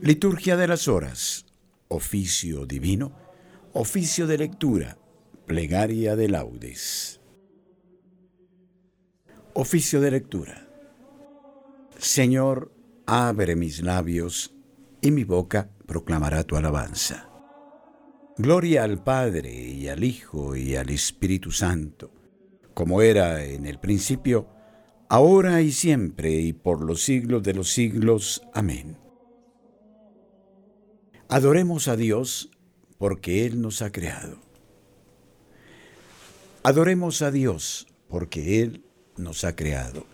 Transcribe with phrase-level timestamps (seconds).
[0.00, 1.46] Liturgia de las Horas,
[1.86, 3.12] oficio divino,
[3.72, 4.98] oficio de lectura,
[5.52, 7.20] plegaria de laudes.
[9.52, 10.66] Oficio de lectura.
[11.98, 12.72] Señor,
[13.04, 14.54] abre mis labios
[15.02, 17.28] y mi boca proclamará tu alabanza.
[18.38, 22.10] Gloria al Padre y al Hijo y al Espíritu Santo,
[22.72, 24.48] como era en el principio,
[25.10, 28.40] ahora y siempre y por los siglos de los siglos.
[28.54, 28.96] Amén.
[31.28, 32.48] Adoremos a Dios
[32.96, 34.51] porque Él nos ha creado.
[36.64, 38.84] Adoremos a Dios porque Él
[39.16, 40.06] nos ha creado.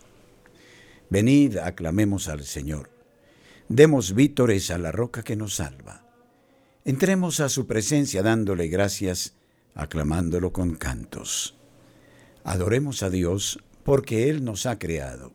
[1.11, 2.89] Venid, aclamemos al Señor.
[3.69, 6.07] Demos vítores a la roca que nos salva.
[6.87, 9.35] Entremos a su presencia dándole gracias,
[9.75, 11.55] aclamándolo con cantos.
[12.45, 15.35] Adoremos a Dios porque Él nos ha creado.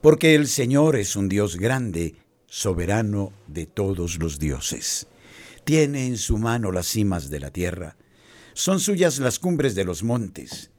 [0.00, 2.14] Porque el Señor es un Dios grande
[2.46, 5.08] soberano de todos los dioses.
[5.64, 7.96] Tiene en su mano las cimas de la tierra,
[8.56, 10.70] son suyas las cumbres de los montes,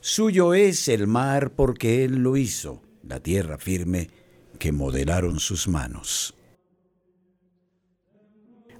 [0.00, 4.08] suyo es el mar porque él lo hizo, la tierra firme
[4.58, 6.34] que modelaron sus manos.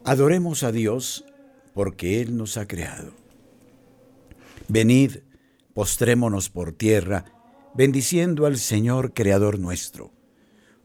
[0.05, 1.25] Adoremos a Dios
[1.75, 3.12] porque Él nos ha creado.
[4.69, 5.19] Venid,
[5.75, 7.25] postrémonos por tierra,
[7.75, 10.17] bendiciendo al Señor Creador nuestro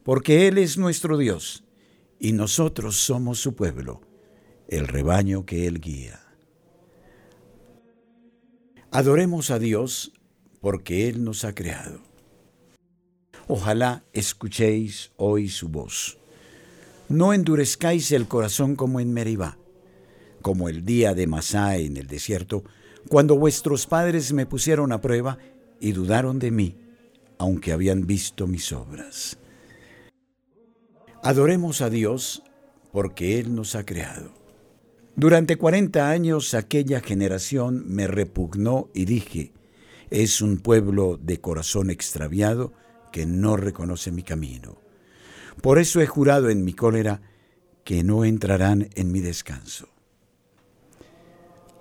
[0.02, 1.64] porque Él es nuestro Dios
[2.18, 4.00] y nosotros somos su pueblo,
[4.68, 6.20] el rebaño que Él guía.
[8.94, 10.12] Adoremos a Dios
[10.60, 12.00] porque Él nos ha creado.
[13.48, 16.18] Ojalá escuchéis hoy su voz.
[17.08, 19.56] No endurezcáis el corazón como en Meribá,
[20.42, 22.64] como el día de Masá en el desierto,
[23.08, 25.38] cuando vuestros padres me pusieron a prueba
[25.80, 26.76] y dudaron de mí,
[27.38, 29.38] aunque habían visto mis obras.
[31.22, 32.42] Adoremos a Dios
[32.92, 34.41] porque Él nos ha creado.
[35.14, 39.52] Durante 40 años aquella generación me repugnó y dije,
[40.10, 42.72] es un pueblo de corazón extraviado
[43.12, 44.78] que no reconoce mi camino.
[45.60, 47.20] Por eso he jurado en mi cólera
[47.84, 49.88] que no entrarán en mi descanso.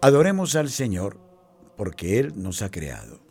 [0.01, 1.19] Adoremos al Señor
[1.77, 3.21] porque Él nos ha creado.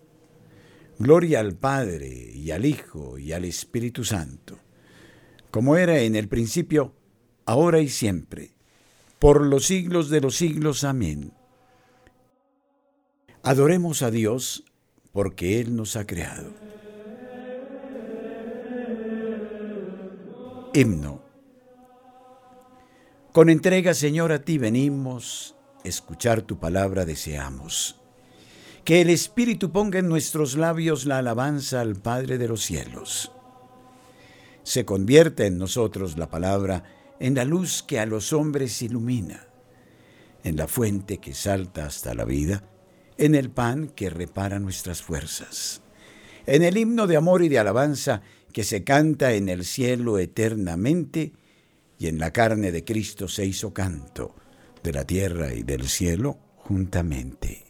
[0.98, 4.58] Gloria al Padre y al Hijo y al Espíritu Santo
[5.50, 6.94] como era en el principio,
[7.44, 8.52] ahora y siempre,
[9.20, 10.82] por los siglos de los siglos.
[10.82, 11.32] Amén.
[13.44, 14.64] Adoremos a Dios
[15.12, 16.50] porque Él nos ha creado.
[20.74, 21.22] Himno.
[23.32, 25.54] Con entrega, Señor, a ti venimos,
[25.84, 28.00] escuchar tu palabra deseamos.
[28.84, 33.30] Que el Espíritu ponga en nuestros labios la alabanza al Padre de los cielos
[34.62, 36.84] se convierte en nosotros la palabra
[37.20, 39.46] en la luz que a los hombres ilumina,
[40.42, 42.64] en la fuente que salta hasta la vida,
[43.18, 45.82] en el pan que repara nuestras fuerzas,
[46.46, 48.22] en el himno de amor y de alabanza
[48.52, 51.32] que se canta en el cielo eternamente
[51.98, 54.34] y en la carne de Cristo se hizo canto
[54.82, 57.66] de la tierra y del cielo juntamente.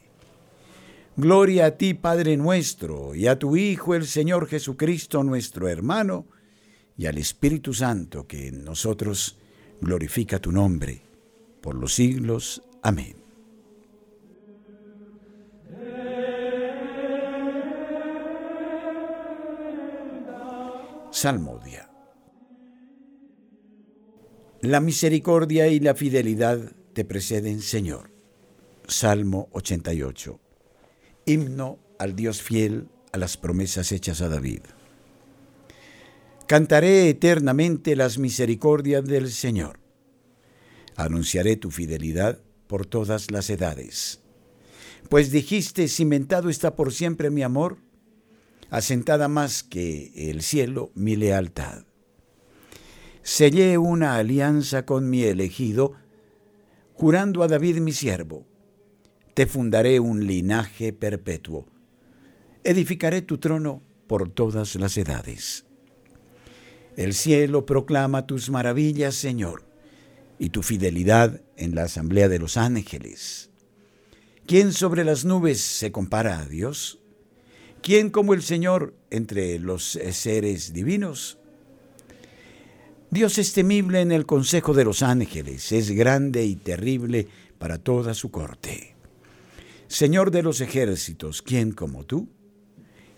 [1.17, 6.27] Gloria a ti, Padre nuestro, y a tu Hijo, el Señor Jesucristo, nuestro hermano,
[7.01, 9.39] y al Espíritu Santo que en nosotros
[9.81, 11.01] glorifica tu nombre
[11.63, 12.63] por los siglos.
[12.83, 13.17] Amén.
[21.11, 21.91] Salmodia.
[24.61, 26.59] La misericordia y la fidelidad
[26.93, 28.11] te preceden, Señor.
[28.87, 30.39] Salmo 88.
[31.25, 34.61] Himno al Dios fiel a las promesas hechas a David.
[36.51, 39.79] Cantaré eternamente las misericordias del Señor.
[40.97, 44.21] Anunciaré tu fidelidad por todas las edades.
[45.09, 47.79] Pues dijiste, cimentado está por siempre mi amor,
[48.69, 51.85] asentada más que el cielo mi lealtad.
[53.23, 55.93] Sellé una alianza con mi elegido,
[56.95, 58.45] jurando a David mi siervo,
[59.35, 61.69] te fundaré un linaje perpetuo,
[62.65, 65.70] edificaré tu trono por todas las edades.
[67.01, 69.65] El cielo proclama tus maravillas, Señor,
[70.39, 73.49] y tu fidelidad en la asamblea de los ángeles.
[74.47, 77.01] ¿Quién sobre las nubes se compara a Dios?
[77.81, 81.39] ¿Quién como el Señor entre los seres divinos?
[83.11, 88.13] Dios es temible en el consejo de los ángeles, es grande y terrible para toda
[88.13, 88.95] su corte.
[89.89, 92.29] Señor de los ejércitos, ¿quién como tú?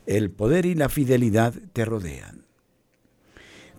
[0.07, 2.43] El poder y la fidelidad te rodean.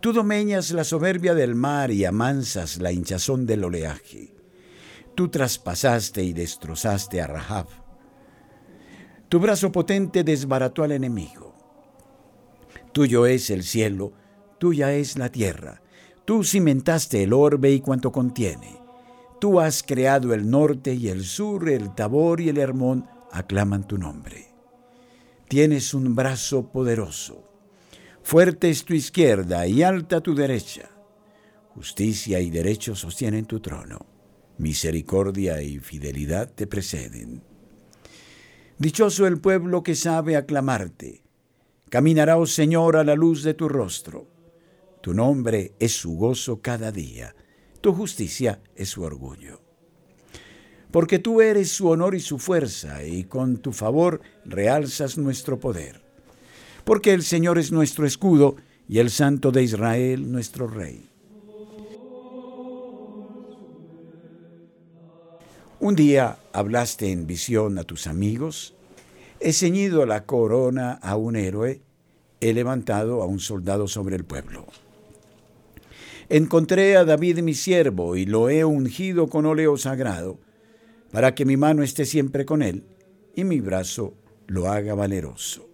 [0.03, 4.35] Tú domeñas la soberbia del mar y amansas la hinchazón del oleaje.
[5.15, 7.67] Tú traspasaste y destrozaste a Rahab.
[9.29, 11.55] Tu brazo potente desbarató al enemigo.
[12.91, 14.11] Tuyo es el cielo,
[14.57, 15.81] tuya es la tierra.
[16.25, 18.77] Tú cimentaste el orbe y cuanto contiene.
[19.39, 23.97] Tú has creado el norte y el sur, el Tabor y el Hermón aclaman tu
[23.97, 24.53] nombre.
[25.47, 27.52] Tienes un brazo poderoso.
[28.23, 30.89] Fuerte es tu izquierda y alta tu derecha.
[31.75, 34.13] Justicia y derecho sostienen tu trono
[34.57, 37.43] misericordia y fidelidad te preceden.
[38.77, 41.23] Dichoso el pueblo que sabe aclamarte.
[41.89, 44.27] Caminará, oh Señor, a la luz de tu rostro.
[45.01, 47.35] Tu nombre es su gozo cada día,
[47.81, 49.61] tu justicia es su orgullo.
[50.91, 56.02] Porque tú eres su honor y su fuerza, y con tu favor realzas nuestro poder.
[56.83, 58.55] Porque el Señor es nuestro escudo,
[58.87, 61.09] y el Santo de Israel nuestro Rey.
[65.79, 68.73] Un día hablaste en visión a tus amigos,
[69.39, 71.81] he ceñido la corona a un héroe,
[72.39, 74.65] he levantado a un soldado sobre el pueblo.
[76.29, 80.39] Encontré a David mi siervo y lo he ungido con óleo sagrado,
[81.11, 82.83] para que mi mano esté siempre con él
[83.35, 84.13] y mi brazo
[84.47, 85.72] lo haga valeroso.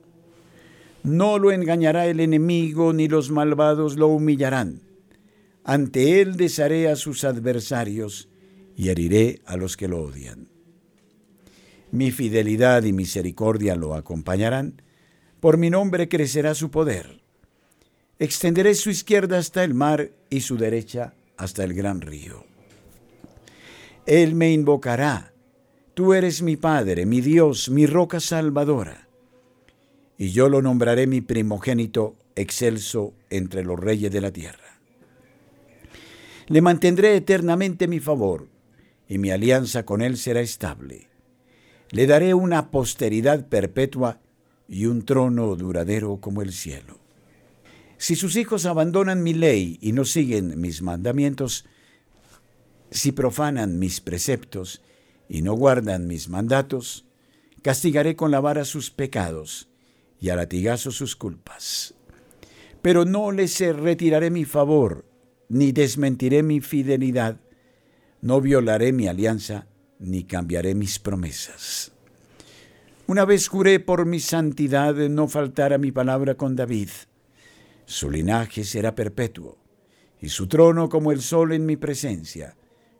[1.04, 4.82] No lo engañará el enemigo, ni los malvados lo humillarán.
[5.64, 8.30] Ante él desharé a sus adversarios,
[8.80, 10.48] y heriré a los que lo odian.
[11.92, 14.82] Mi fidelidad y misericordia lo acompañarán,
[15.42, 17.20] por mi nombre crecerá su poder.
[18.20, 22.46] Extenderé su izquierda hasta el mar y su derecha hasta el gran río.
[24.06, 25.34] Él me invocará,
[25.94, 29.09] tú eres mi Padre, mi Dios, mi roca salvadora.
[30.20, 34.82] Y yo lo nombraré mi primogénito excelso entre los reyes de la tierra.
[36.48, 38.50] Le mantendré eternamente mi favor
[39.08, 41.08] y mi alianza con él será estable.
[41.92, 44.20] Le daré una posteridad perpetua
[44.68, 47.00] y un trono duradero como el cielo.
[47.98, 51.66] Si sus hijos abandonan mi ley y no siguen mis mandamientos,
[52.92, 54.82] si profanan mis preceptos
[55.30, 57.06] y no guardan mis mandatos,
[57.62, 59.69] castigaré con la vara sus pecados
[60.20, 61.94] y a latigazo sus culpas.
[62.82, 65.06] Pero no les retiraré mi favor,
[65.50, 67.38] ni desmentiré mi fidelidad,
[68.22, 69.68] no violaré mi alianza
[70.00, 71.92] ni cambiaré mis promesas.
[73.08, 76.90] Una vez juré por mi santidad no faltar a mi palabra con David.
[77.86, 79.58] Su linaje será perpetuo,
[80.22, 82.56] y su trono como el sol en mi presencia,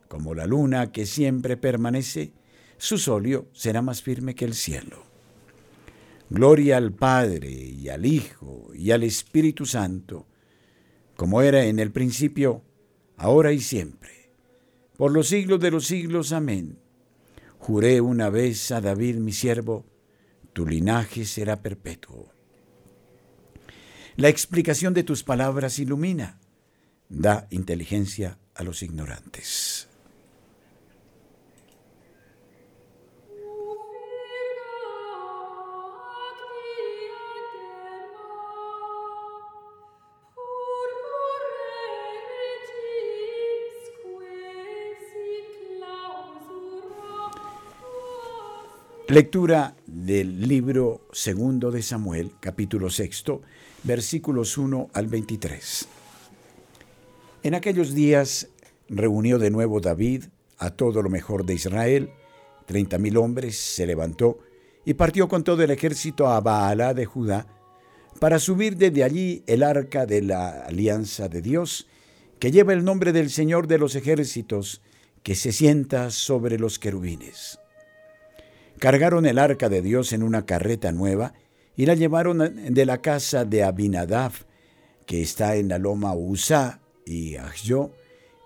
[0.08, 2.32] como la luna que siempre permanece,
[2.76, 5.09] su solio será más firme que el cielo.
[6.30, 10.26] Gloria al Padre y al Hijo y al Espíritu Santo,
[11.16, 12.62] como era en el principio,
[13.16, 14.20] ahora y siempre
[15.00, 16.30] por los siglos de los siglos.
[16.30, 16.78] Amén.
[17.58, 19.86] Juré una vez a David mi siervo,
[20.52, 22.30] tu linaje será perpetuo.
[24.16, 26.38] La explicación de tus palabras ilumina,
[27.08, 29.88] da inteligencia a los ignorantes.
[49.10, 53.42] Lectura del libro segundo de Samuel, capítulo sexto,
[53.82, 55.88] versículos 1 al 23.
[57.42, 58.50] En aquellos días
[58.88, 60.26] reunió de nuevo David
[60.58, 62.10] a todo lo mejor de Israel,
[62.66, 64.38] treinta mil hombres, se levantó
[64.84, 67.48] y partió con todo el ejército a Baalá de Judá
[68.20, 71.88] para subir desde allí el arca de la alianza de Dios,
[72.38, 74.82] que lleva el nombre del Señor de los ejércitos,
[75.24, 77.59] que se sienta sobre los querubines.
[78.80, 81.34] Cargaron el arca de Dios en una carreta nueva
[81.76, 84.32] y la llevaron de la casa de Abinadab,
[85.04, 87.92] que está en la loma Usa y Ahjo,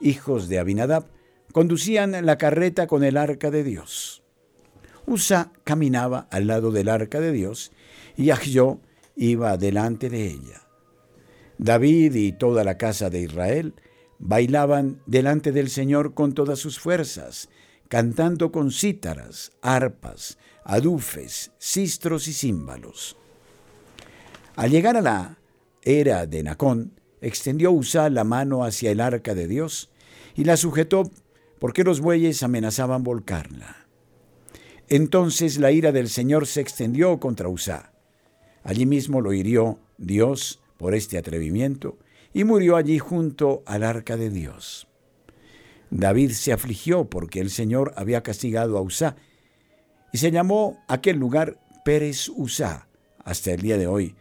[0.01, 1.07] hijos de Abinadab,
[1.53, 4.25] conducían la carreta con el arca de Dios.
[5.07, 7.71] Usa caminaba al lado del arca de Dios
[8.17, 8.81] y Ahjo
[9.15, 10.63] iba delante de ella.
[11.59, 13.75] David y toda la casa de Israel
[14.19, 17.49] bailaban delante del Señor con todas sus fuerzas,
[17.89, 23.17] cantando con cítaras, arpas, adufes, sistros y címbalos.
[24.57, 25.39] Al llegar a la
[25.83, 29.91] era de Nacón, extendió Usá la mano hacia el arca de Dios
[30.35, 31.11] y la sujetó
[31.59, 33.87] porque los bueyes amenazaban volcarla.
[34.89, 37.93] Entonces la ira del Señor se extendió contra Usá.
[38.63, 41.99] Allí mismo lo hirió Dios por este atrevimiento
[42.33, 44.87] y murió allí junto al arca de Dios.
[45.91, 49.17] David se afligió porque el Señor había castigado a Usá
[50.13, 52.89] y se llamó aquel lugar Pérez Usá
[53.25, 54.15] hasta el día de hoy.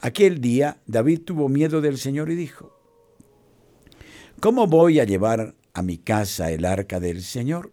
[0.00, 2.76] Aquel día David tuvo miedo del Señor y dijo,
[4.40, 7.72] ¿Cómo voy a llevar a mi casa el arca del Señor?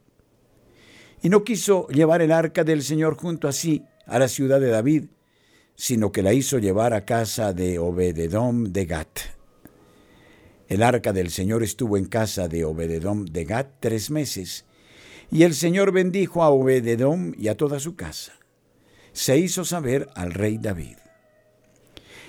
[1.21, 4.69] Y no quiso llevar el arca del Señor junto a sí a la ciudad de
[4.69, 5.05] David,
[5.75, 9.38] sino que la hizo llevar a casa de Obededom de Gat.
[10.69, 14.65] El arca del Señor estuvo en casa de Obededom de Gat tres meses,
[15.31, 18.33] y el Señor bendijo a Obededom y a toda su casa.
[19.11, 20.97] Se hizo saber al rey David.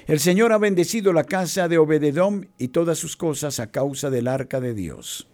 [0.06, 4.26] El Señor ha bendecido la casa de Obededom y todas sus cosas a causa del
[4.26, 5.28] arca de Dios.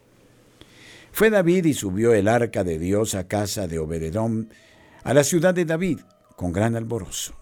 [1.13, 4.49] Fue David y subió el arca de Dios a casa de Obededom,
[5.03, 5.99] a la ciudad de David,
[6.35, 7.33] con gran alborozo.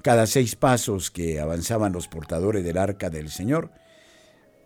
[0.00, 3.70] Cada seis pasos que avanzaban los portadores del arca del Señor,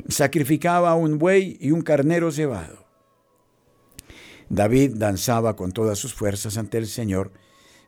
[0.09, 2.87] sacrificaba un buey y un carnero cebado.
[4.49, 7.33] David danzaba con todas sus fuerzas ante el Señor,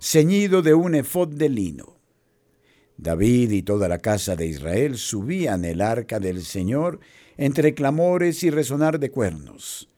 [0.00, 1.99] ceñido de un efod de lino.
[2.97, 6.99] David y toda la casa de Israel subían el arca del Señor
[7.37, 9.88] entre clamores y resonar de cuernos.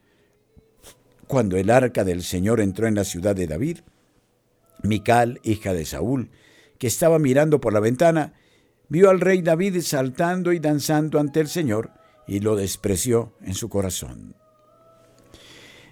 [1.27, 3.79] Cuando el arca del Señor entró en la ciudad de David,
[4.83, 6.31] Mical, hija de Saúl,
[6.79, 8.35] que estaba mirando por la ventana,
[8.89, 11.93] vio al rey David saltando y danzando ante el Señor,
[12.31, 14.37] y lo despreció en su corazón.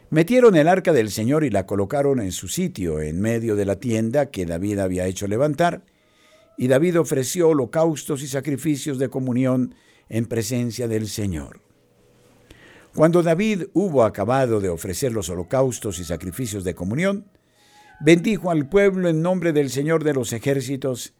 [0.09, 3.81] Metieron el arca del Señor y la colocaron en su sitio, en medio de la
[3.81, 5.83] tienda que David había hecho levantar,
[6.57, 9.75] y David ofreció holocaustos y sacrificios de comunión
[10.09, 11.61] en presencia del Señor.
[12.95, 17.27] Cuando David hubo acabado de ofrecer los holocaustos y sacrificios de comunión,
[18.01, 21.15] bendijo al pueblo en nombre del Señor de los ejércitos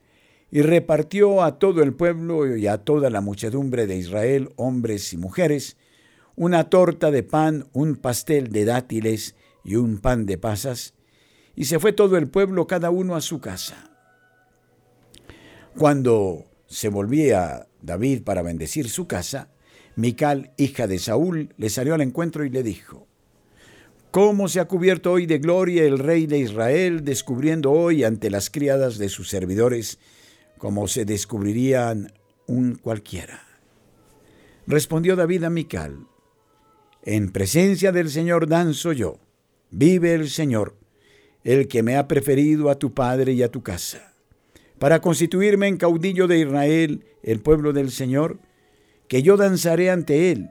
[0.51, 5.17] y repartió a todo el pueblo y a toda la muchedumbre de Israel, hombres y
[5.17, 5.77] mujeres,
[6.37, 10.95] una torta de pan, un pastel de dátiles y un pan de pasas,
[11.55, 13.91] y se fue todo el pueblo cada uno a su casa.
[15.77, 19.51] Cuando se volvía David para bendecir su casa,
[19.97, 23.09] Mical, hija de Saúl, le salió al encuentro y le dijo,
[24.13, 28.49] ¿Cómo se ha cubierto hoy de gloria el rey de Israel, descubriendo hoy ante las
[28.49, 29.99] criadas de sus servidores
[30.59, 32.13] como se descubrirían
[32.47, 33.43] un cualquiera.
[34.67, 36.07] Respondió David a Mical,
[37.03, 39.19] En presencia del Señor danzo yo,
[39.71, 40.77] vive el Señor,
[41.45, 44.13] el que me ha preferido a tu padre y a tu casa,
[44.79, 48.39] para constituirme en caudillo de Israel, el pueblo del Señor,
[49.09, 50.51] que yo danzaré ante él,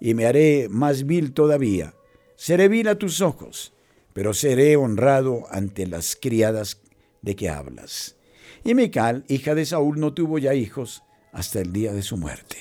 [0.00, 1.94] y me haré más vil todavía.
[2.36, 3.72] Seré vil a tus ojos,
[4.14, 6.80] pero seré honrado ante las criadas
[7.20, 8.17] de que hablas.
[8.64, 12.56] Y Mical, hija de Saúl, no tuvo ya hijos hasta el día de su muerte.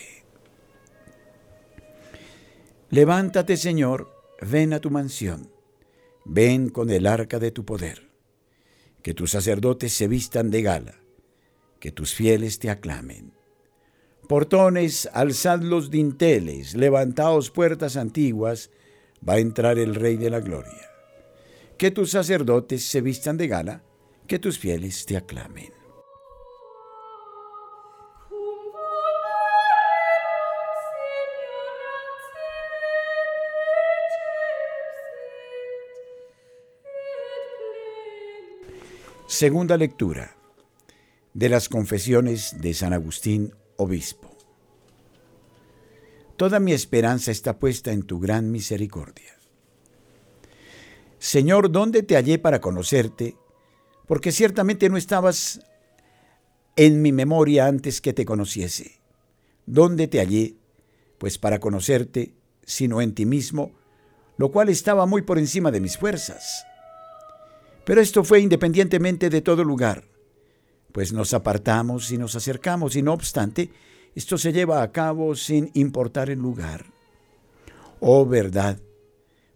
[2.89, 4.09] Levántate, Señor,
[4.41, 5.51] ven a tu mansión,
[6.23, 8.09] ven con el arca de tu poder.
[9.01, 10.95] Que tus sacerdotes se vistan de gala,
[11.79, 13.33] que tus fieles te aclamen.
[14.27, 18.71] Portones, alzad los dinteles, levantaos puertas antiguas,
[19.27, 20.89] va a entrar el Rey de la Gloria.
[21.77, 23.83] Que tus sacerdotes se vistan de gala,
[24.27, 25.76] que tus fieles te aclamen.
[39.27, 40.37] Segunda lectura
[41.33, 44.31] de las confesiones de San Agustín, obispo.
[46.37, 49.33] Toda mi esperanza está puesta en tu gran misericordia.
[51.19, 53.35] Señor, ¿dónde te hallé para conocerte?
[54.07, 55.59] Porque ciertamente no estabas
[56.77, 59.01] en mi memoria antes que te conociese.
[59.65, 60.55] ¿Dónde te hallé?
[61.17, 63.73] Pues para conocerte, sino en ti mismo,
[64.37, 66.65] lo cual estaba muy por encima de mis fuerzas.
[67.87, 70.03] Pero esto fue independientemente de todo lugar,
[70.91, 73.69] pues nos apartamos y nos acercamos y no obstante,
[74.13, 76.87] esto se lleva a cabo sin importar el lugar.
[78.01, 78.77] Oh verdad,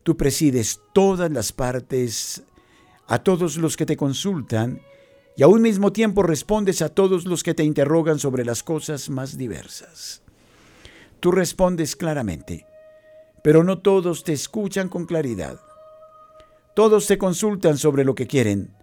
[0.03, 2.41] tú presides todas las partes
[3.05, 4.79] a todos los que te consultan
[5.35, 9.09] y a un mismo tiempo respondes a todos los que te interrogan sobre las cosas
[9.09, 10.21] más diversas.
[11.19, 12.65] Tú respondes claramente,
[13.43, 15.59] pero no todos te escuchan con claridad.
[16.73, 18.73] Todos se consultan sobre lo que quieren,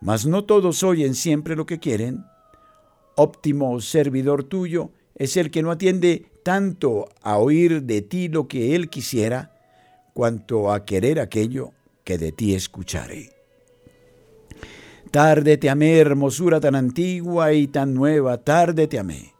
[0.00, 2.24] mas no todos oyen siempre lo que quieren.
[3.16, 8.76] Óptimo servidor tuyo es el que no atiende tanto a oír de ti lo que
[8.76, 9.52] él quisiera,
[10.12, 11.72] cuanto a querer aquello
[12.04, 13.30] que de ti escuchare.
[15.10, 19.32] Tarde te amé, hermosura tan antigua y tan nueva, tarde te amé.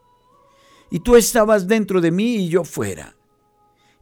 [0.90, 3.16] Y tú estabas dentro de mí y yo fuera.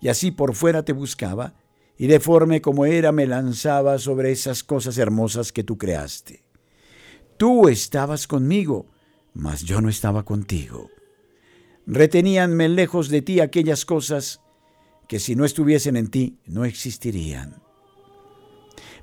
[0.00, 1.54] Y así por fuera te buscaba,
[2.02, 6.42] y deforme como era me lanzaba sobre esas cosas hermosas que tú creaste.
[7.36, 8.86] Tú estabas conmigo,
[9.34, 10.90] mas yo no estaba contigo.
[11.86, 14.40] Reteníanme lejos de ti aquellas cosas
[15.06, 17.62] que si no estuviesen en ti no existirían.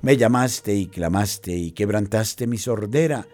[0.02, 3.26] Me llamaste y clamaste y quebrantaste mi sordera,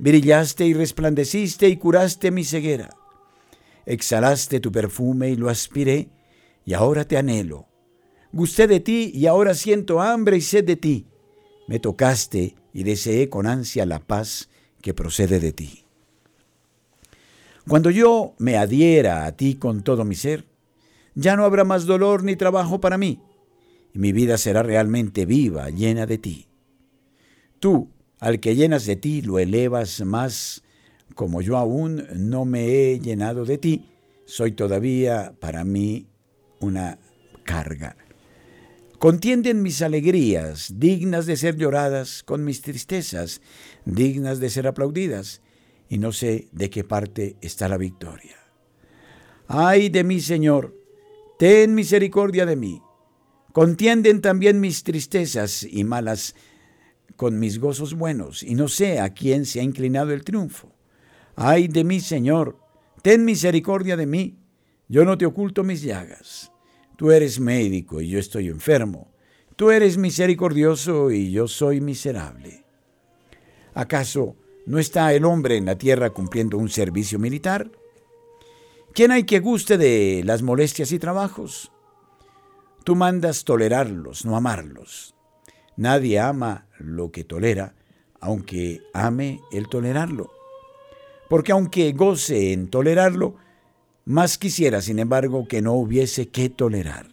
[0.00, 2.90] brillaste y resplandeciste y curaste mi ceguera.
[3.86, 6.08] Exhalaste tu perfume y lo aspiré,
[6.64, 7.68] y ahora te anhelo.
[8.34, 11.06] Gusté de ti y ahora siento hambre y sed de ti.
[11.68, 14.48] Me tocaste y deseé con ansia la paz
[14.82, 15.84] que procede de ti.
[17.68, 20.46] Cuando yo me adhiera a ti con todo mi ser,
[21.14, 23.20] ya no habrá más dolor ni trabajo para mí,
[23.92, 26.48] y mi vida será realmente viva, llena de ti.
[27.60, 27.88] Tú,
[28.18, 30.64] al que llenas de ti, lo elevas más,
[31.14, 33.86] como yo aún no me he llenado de ti,
[34.24, 36.08] soy todavía para mí
[36.58, 36.98] una
[37.44, 37.96] carga.
[39.04, 43.42] Contienden mis alegrías, dignas de ser lloradas, con mis tristezas,
[43.84, 45.42] dignas de ser aplaudidas,
[45.90, 48.34] y no sé de qué parte está la victoria.
[49.46, 50.74] Ay de mí, Señor,
[51.38, 52.80] ten misericordia de mí.
[53.52, 56.34] Contienden también mis tristezas y malas
[57.16, 60.72] con mis gozos buenos, y no sé a quién se ha inclinado el triunfo.
[61.36, 62.58] Ay de mí, Señor,
[63.02, 64.38] ten misericordia de mí.
[64.88, 66.53] Yo no te oculto mis llagas.
[66.96, 69.10] Tú eres médico y yo estoy enfermo.
[69.56, 72.64] Tú eres misericordioso y yo soy miserable.
[73.74, 74.36] ¿Acaso
[74.66, 77.70] no está el hombre en la tierra cumpliendo un servicio militar?
[78.92, 81.72] ¿Quién hay que guste de las molestias y trabajos?
[82.84, 85.14] Tú mandas tolerarlos, no amarlos.
[85.76, 87.74] Nadie ama lo que tolera,
[88.20, 90.30] aunque ame el tolerarlo.
[91.28, 93.36] Porque aunque goce en tolerarlo,
[94.04, 97.08] más quisiera, sin embargo, que no hubiese que tolerar.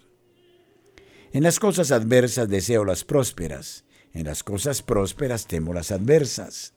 [1.32, 6.74] En las cosas adversas deseo las prósperas, en las cosas prósperas temo las adversas.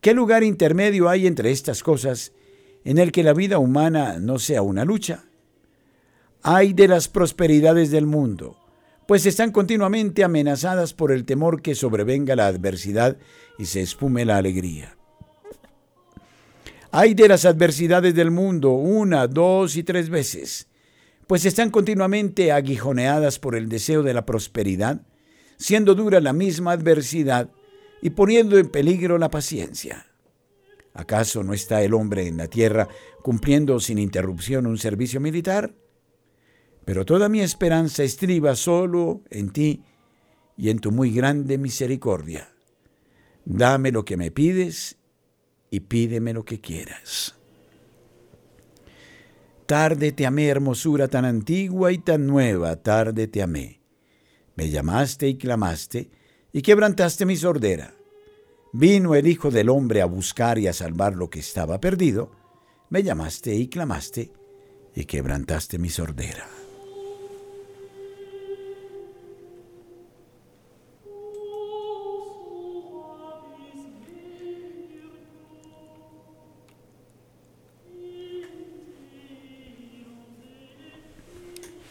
[0.00, 2.32] ¿Qué lugar intermedio hay entre estas cosas
[2.84, 5.24] en el que la vida humana no sea una lucha.
[6.42, 8.56] Hay de las prosperidades del mundo,
[9.06, 13.16] pues están continuamente amenazadas por el temor que sobrevenga la adversidad
[13.58, 14.97] y se espume la alegría.
[16.90, 20.68] Hay de las adversidades del mundo una, dos y tres veces,
[21.26, 25.02] pues están continuamente aguijoneadas por el deseo de la prosperidad,
[25.58, 27.50] siendo dura la misma adversidad
[28.00, 30.06] y poniendo en peligro la paciencia.
[30.94, 32.88] ¿Acaso no está el hombre en la tierra
[33.22, 35.74] cumpliendo sin interrupción un servicio militar?
[36.86, 39.84] Pero toda mi esperanza estriba solo en ti
[40.56, 42.48] y en tu muy grande misericordia.
[43.44, 44.96] Dame lo que me pides
[45.70, 47.34] y pídeme lo que quieras.
[49.66, 53.82] Tarde te amé, hermosura tan antigua y tan nueva, tarde te amé.
[54.56, 56.10] Me llamaste y clamaste
[56.52, 57.94] y quebrantaste mi sordera.
[58.72, 62.30] Vino el Hijo del Hombre a buscar y a salvar lo que estaba perdido.
[62.90, 64.32] Me llamaste y clamaste
[64.94, 66.57] y quebrantaste mi sordera.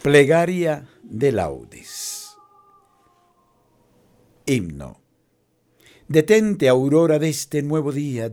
[0.07, 2.29] Plegaria de laudes.
[4.45, 5.01] Himno.
[6.07, 8.31] Detente, aurora de este nuevo día,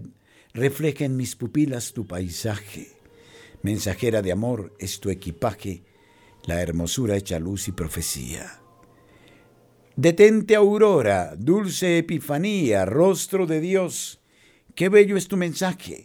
[0.53, 2.93] refleja en mis pupilas tu paisaje.
[3.63, 5.83] Mensajera de amor es tu equipaje,
[6.45, 8.61] la hermosura hecha luz y profecía.
[9.97, 14.21] Detente, aurora, dulce epifanía, rostro de Dios,
[14.77, 16.05] qué bello es tu mensaje.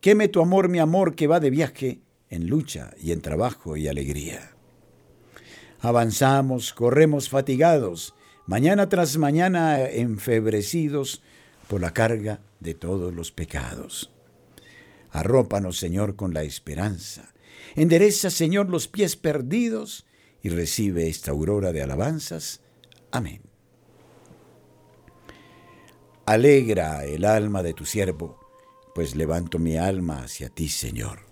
[0.00, 1.98] Queme tu amor, mi amor, que va de viaje,
[2.32, 4.52] en lucha y en trabajo y alegría.
[5.80, 8.14] Avanzamos, corremos fatigados,
[8.46, 11.22] mañana tras mañana enfebrecidos
[11.68, 14.10] por la carga de todos los pecados.
[15.10, 17.34] Arrópanos, Señor, con la esperanza.
[17.74, 20.06] Endereza, Señor, los pies perdidos
[20.42, 22.62] y recibe esta aurora de alabanzas.
[23.10, 23.42] Amén.
[26.24, 28.40] Alegra el alma de tu siervo,
[28.94, 31.31] pues levanto mi alma hacia ti, Señor.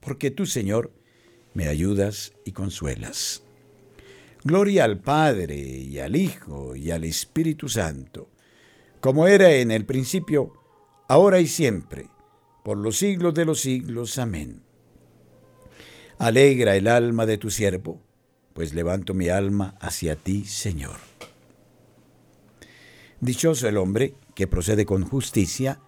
[0.00, 0.92] porque tú, Señor,
[1.54, 3.42] me ayudas y consuelas.
[4.44, 8.30] Gloria al Padre y al Hijo y al Espíritu Santo
[9.00, 10.52] como era en el principio,
[11.08, 12.08] ahora y siempre,
[12.64, 14.18] por los siglos de los siglos.
[14.18, 14.62] Amén.
[16.18, 18.02] Alegra el alma de tu siervo,
[18.54, 20.96] pues levanto mi alma hacia ti, Señor.
[23.20, 25.80] Dichoso el hombre que procede con justicia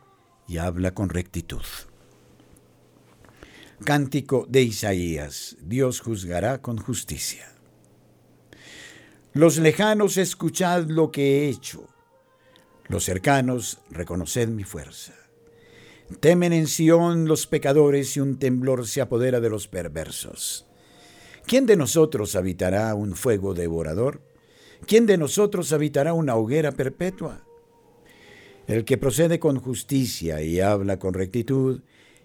[0.46, 1.62] y habla con rectitud.
[3.84, 7.52] Cántico de Isaías, Dios juzgará con justicia.
[9.32, 11.90] Los lejanos escuchad lo que he hecho
[12.90, 15.14] los cercanos, reconoced mi fuerza.
[16.18, 20.66] Temen en Sión los pecadores y un temblor se apodera de los perversos.
[21.46, 24.22] ¿Quién de nosotros habitará un fuego devorador?
[24.86, 27.44] ¿Quién de nosotros habitará una hoguera perpetua?
[28.66, 31.82] El que procede con justicia y habla con rectitud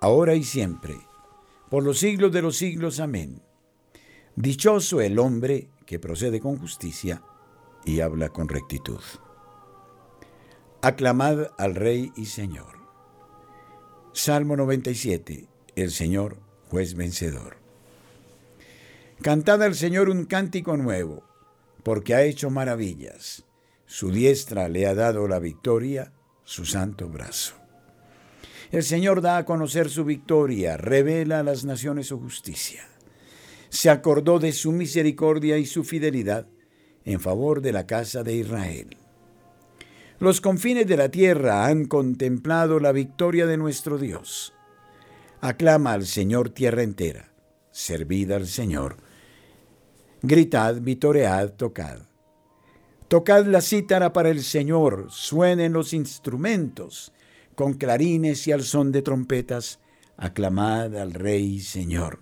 [0.00, 0.96] ahora y siempre,
[1.70, 3.00] por los siglos de los siglos.
[3.00, 3.42] Amén.
[4.36, 7.22] Dichoso el hombre que procede con justicia
[7.84, 9.00] y habla con rectitud.
[10.80, 12.78] Aclamad al Rey y Señor.
[14.12, 15.48] Salmo 97.
[15.74, 17.56] El Señor, juez vencedor.
[19.22, 21.24] Cantad al Señor un cántico nuevo,
[21.82, 23.44] porque ha hecho maravillas.
[23.86, 26.12] Su diestra le ha dado la victoria,
[26.44, 27.54] su santo brazo.
[28.70, 32.86] El Señor da a conocer su victoria, revela a las naciones su justicia.
[33.70, 36.46] Se acordó de su misericordia y su fidelidad
[37.04, 38.96] en favor de la casa de Israel.
[40.20, 44.52] Los confines de la tierra han contemplado la victoria de nuestro Dios.
[45.40, 47.32] Aclama al Señor tierra entera,
[47.70, 48.96] servid al Señor.
[50.20, 52.00] Gritad, vitoread, tocad.
[53.06, 57.12] Tocad la cítara para el Señor, suenen los instrumentos,
[57.58, 59.80] con clarines y al son de trompetas,
[60.16, 62.20] aclamad al Rey Señor.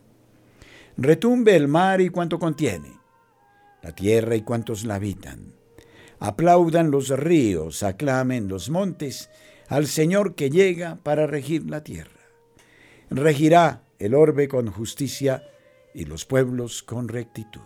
[0.97, 2.99] Retumbe el mar y cuanto contiene,
[3.83, 5.53] la tierra y cuantos la habitan
[6.21, 9.29] Aplaudan los ríos, aclamen los montes
[9.69, 12.23] al Señor que llega para regir la tierra.
[13.11, 15.43] Regirá el orbe con justicia
[15.93, 17.61] y los pueblos con rectitud.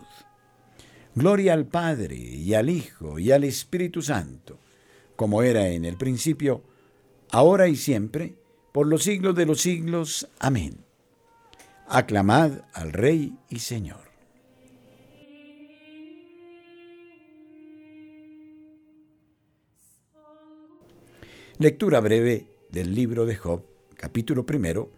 [1.15, 4.59] Gloria al Padre y al Hijo y al Espíritu Santo,
[5.15, 6.65] como era en el principio,
[7.31, 8.35] ahora y siempre,
[8.73, 10.29] por los siglos de los siglos.
[10.39, 10.85] Amén.
[11.89, 14.11] Aclamad al Rey y Señor.
[21.59, 23.63] Lectura breve del libro de Job,
[23.97, 24.91] capítulo primero,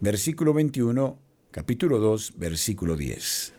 [0.00, 1.18] versículo 21,
[1.50, 3.54] capítulo 2, versículo 10.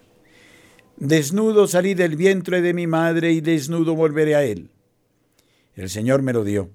[0.97, 4.69] Desnudo salí del vientre de mi madre y desnudo volveré a él.
[5.75, 6.69] El Señor me lo dio,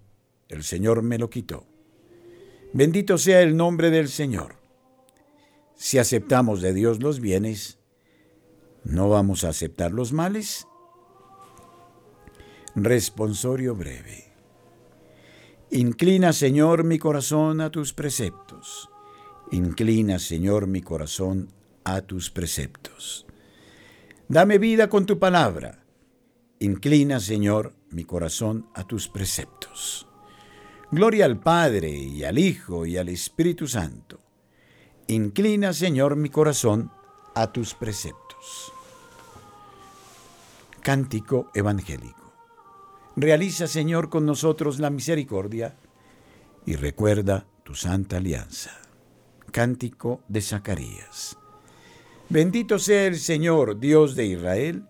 [0.48, 1.66] el Señor me lo quitó.
[2.72, 4.56] Bendito sea el nombre del Señor.
[5.74, 7.78] Si aceptamos de Dios los bienes,
[8.84, 10.66] ¿no vamos a aceptar los males?
[12.74, 14.32] Responsorio breve.
[15.70, 18.88] Inclina, Señor, mi corazón a tus preceptos.
[19.50, 21.52] Inclina, Señor, mi corazón
[21.84, 23.26] a tus preceptos.
[24.28, 25.84] Dame vida con tu palabra.
[26.58, 30.07] Inclina, Señor, mi corazón a tus preceptos.
[30.90, 34.20] Gloria al Padre y al Hijo y al Espíritu Santo.
[35.06, 36.90] Inclina, Señor, mi corazón
[37.34, 38.72] a tus preceptos.
[40.80, 42.32] Cántico Evangélico.
[43.16, 45.76] Realiza, Señor, con nosotros la misericordia
[46.64, 48.70] y recuerda tu santa alianza.
[49.52, 51.36] Cántico de Zacarías.
[52.30, 54.84] Bendito sea el Señor, Dios de Israel,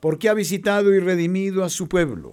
[0.00, 2.32] porque ha visitado y redimido a su pueblo,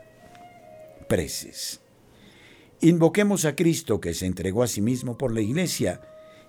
[2.79, 6.01] Invoquemos a Cristo que se entregó a sí mismo por la iglesia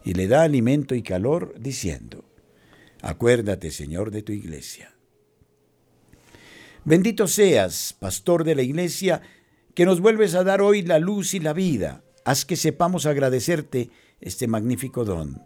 [0.04, 2.24] y le da alimento y calor, diciendo,
[3.00, 4.94] Acuérdate, Señor, de tu iglesia.
[6.84, 9.22] Bendito seas, pastor de la iglesia,
[9.74, 12.04] que nos vuelves a dar hoy la luz y la vida.
[12.24, 15.42] Haz que sepamos agradecerte este magnífico don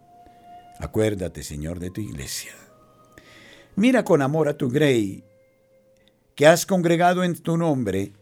[0.78, 2.52] Acuérdate, Señor, de tu iglesia.
[3.76, 5.24] Mira con amor a tu grey,
[6.34, 8.12] que has congregado en tu nombre,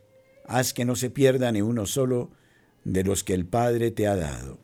[0.46, 2.30] haz que no se pierda ni uno solo
[2.84, 4.58] de los que el Padre te ha dado.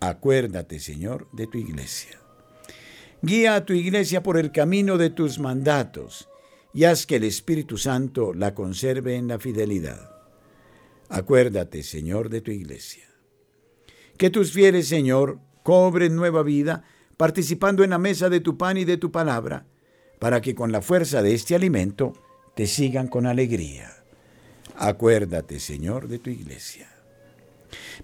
[0.00, 2.18] Acuérdate, Señor, de tu iglesia.
[3.22, 6.28] Guía a tu iglesia por el camino de tus mandatos
[6.72, 10.10] y haz que el Espíritu Santo la conserve en la fidelidad.
[11.08, 13.04] Acuérdate, Señor, de tu iglesia.
[14.16, 16.84] Que tus fieles, Señor, cobren nueva vida
[17.16, 19.66] participando en la mesa de tu pan y de tu palabra,
[20.18, 22.14] para que con la fuerza de este alimento
[22.54, 23.99] te sigan con alegría.
[24.80, 26.88] Acuérdate, Señor, de tu iglesia.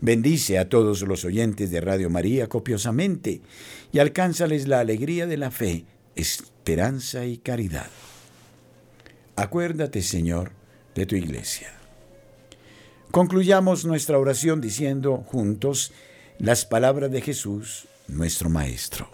[0.02, 3.40] Bendice a todos los oyentes de Radio María copiosamente
[3.92, 5.86] y alcánzales la alegría de la fe,
[6.16, 7.88] esperanza y caridad.
[9.36, 10.52] Acuérdate, Señor,
[10.94, 11.72] de tu iglesia.
[13.10, 15.94] Concluyamos nuestra oración diciendo juntos
[16.38, 19.08] las palabras de Jesús nuestro Maestro.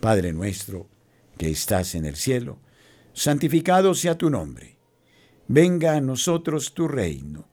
[0.00, 0.88] Padre nuestro,
[1.36, 2.58] que estás en el cielo,
[3.12, 4.77] santificado sea tu nombre.
[5.48, 7.48] Venga a nosotros tu reino.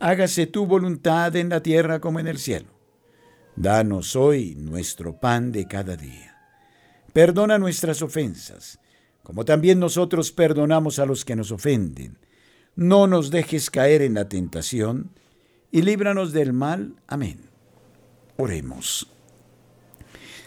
[0.00, 2.68] Hágase tu voluntad en la tierra como en el cielo.
[3.54, 6.36] Danos hoy nuestro pan de cada día.
[7.12, 8.80] Perdona nuestras ofensas,
[9.22, 12.18] como también nosotros perdonamos a los que nos ofenden.
[12.76, 15.10] No nos dejes caer en la tentación,
[15.70, 16.96] y líbranos del mal.
[17.06, 17.50] Amén.
[18.36, 19.06] Oremos.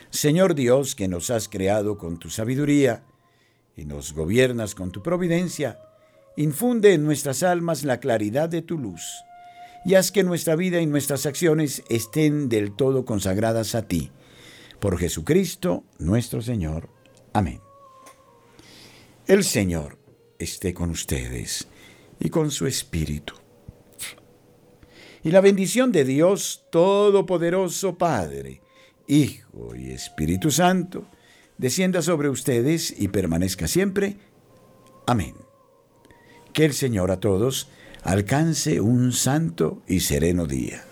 [0.10, 3.04] Señor Dios, que nos has creado con tu sabiduría
[3.76, 5.80] y nos gobiernas con tu providencia,
[6.38, 9.26] infunde en nuestras almas la claridad de tu luz
[9.84, 14.12] y haz que nuestra vida y nuestras acciones estén del todo consagradas a ti.
[14.80, 16.90] Por Jesucristo nuestro Señor.
[17.34, 17.60] Amén.
[19.26, 19.98] El Señor
[20.40, 21.68] esté con ustedes
[22.20, 23.34] y con su Espíritu
[25.24, 28.62] Y la bendición de Dios Todopoderoso, Padre,
[29.08, 31.08] Hijo y Espíritu Santo,
[31.58, 34.18] descienda sobre ustedes y permanezca siempre.
[35.08, 35.47] Amén.
[36.58, 37.68] Que el Señor a todos
[38.02, 40.84] alcance un santo y sereno día.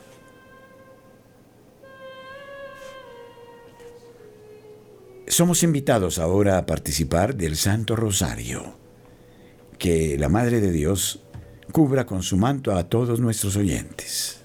[5.26, 8.76] Somos invitados ahora a participar del Santo Rosario.
[9.80, 11.24] Que la Madre de Dios
[11.72, 14.45] cubra con su manto a todos nuestros oyentes.